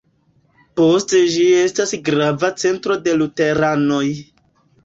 [0.79, 4.05] Poste ĝi estis grava centro de luteranoj.